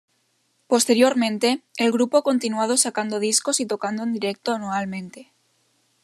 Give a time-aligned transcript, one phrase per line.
[0.65, 5.31] Posteriormente, el grupo ha continuado sacando discos y tocando en directo anualmente.